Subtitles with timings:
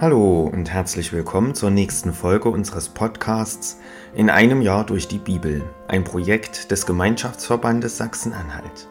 [0.00, 3.80] Hallo und herzlich willkommen zur nächsten Folge unseres Podcasts
[4.14, 8.86] In einem Jahr durch die Bibel, ein Projekt des Gemeinschaftsverbandes Sachsen-Anhalt.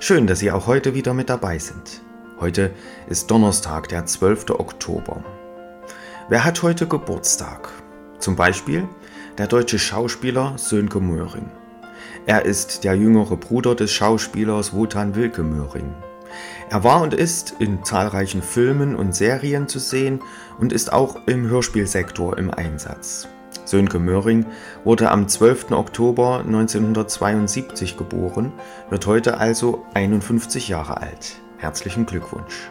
[0.00, 2.02] Schön, dass Sie auch heute wieder mit dabei sind.
[2.40, 2.72] Heute
[3.08, 4.50] ist Donnerstag, der 12.
[4.50, 5.22] Oktober.
[6.28, 7.68] Wer hat heute Geburtstag?
[8.18, 8.88] Zum Beispiel
[9.38, 11.52] der deutsche Schauspieler Sönke Möhring.
[12.26, 15.94] Er ist der jüngere Bruder des Schauspielers Wotan Wilke Möhring.
[16.70, 20.20] Er war und ist in zahlreichen Filmen und Serien zu sehen
[20.58, 23.28] und ist auch im Hörspielsektor im Einsatz.
[23.64, 24.46] Sönke Möhring
[24.84, 25.72] wurde am 12.
[25.72, 28.52] Oktober 1972 geboren,
[28.90, 31.36] wird heute also 51 Jahre alt.
[31.58, 32.70] Herzlichen Glückwunsch.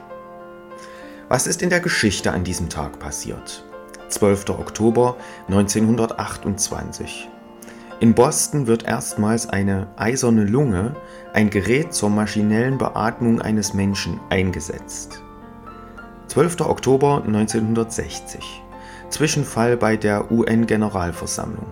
[1.29, 3.63] Was ist in der Geschichte an diesem Tag passiert?
[4.09, 4.49] 12.
[4.49, 5.17] Oktober
[5.49, 7.27] 1928.
[7.99, 10.95] In Boston wird erstmals eine eiserne Lunge,
[11.33, 15.23] ein Gerät zur maschinellen Beatmung eines Menschen, eingesetzt.
[16.27, 16.61] 12.
[16.61, 18.61] Oktober 1960.
[19.09, 21.65] Zwischenfall bei der UN-Generalversammlung.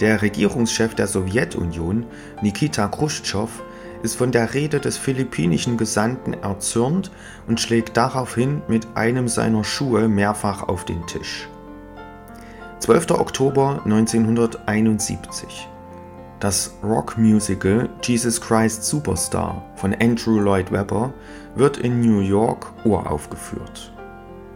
[0.00, 2.04] Der Regierungschef der Sowjetunion,
[2.42, 3.62] Nikita Khrushchev,
[4.02, 7.10] ist von der Rede des philippinischen Gesandten erzürnt
[7.48, 11.48] und schlägt daraufhin mit einem seiner Schuhe mehrfach auf den Tisch.
[12.84, 13.12] 12.
[13.12, 15.70] Oktober 1971.
[16.38, 21.14] Das Rockmusical Jesus Christ Superstar von Andrew Lloyd Webber
[21.54, 23.90] wird in New York uraufgeführt.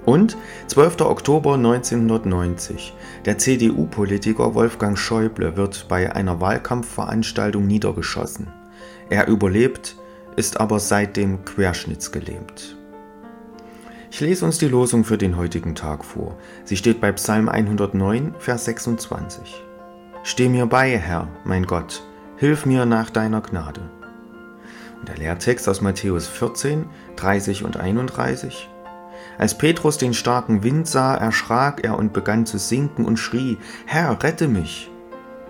[0.04, 1.00] Und 12.
[1.00, 2.92] Oktober 1990.
[3.24, 8.48] Der CDU-Politiker Wolfgang Schäuble wird bei einer Wahlkampfveranstaltung niedergeschossen.
[9.08, 9.96] Er überlebt,
[10.36, 12.77] ist aber seitdem querschnittsgelähmt.
[14.10, 16.36] Ich lese uns die Losung für den heutigen Tag vor.
[16.64, 19.62] Sie steht bei Psalm 109, Vers 26.
[20.22, 22.02] Steh mir bei, Herr, mein Gott,
[22.36, 23.82] hilf mir nach deiner Gnade.
[24.98, 28.68] Und der Lehrtext aus Matthäus 14, 30 und 31.
[29.36, 34.22] Als Petrus den starken Wind sah, erschrak er und begann zu sinken und schrie, Herr,
[34.22, 34.90] rette mich.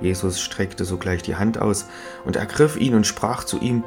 [0.01, 1.87] Jesus streckte sogleich die Hand aus
[2.25, 3.85] und ergriff ihn und sprach zu ihm,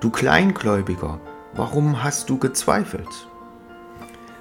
[0.00, 1.20] Du Kleingläubiger,
[1.54, 3.28] warum hast du gezweifelt?